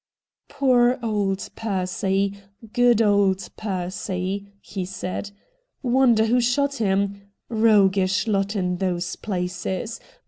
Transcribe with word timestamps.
'Poor 0.49 0.97
old 1.03 1.47
Percy— 1.55 2.33
good 2.73 3.03
old 3.03 3.47
Percy!' 3.55 4.47
he 4.73 4.83
said.' 4.83 5.29
Wonder 5.83 6.25
who 6.25 6.41
shot 6.41 6.77
him. 6.77 7.21
Eoughish 7.51 8.25
lot 8.27 8.55
in 8.55 8.77
those 8.77 9.15
places. 9.15 9.99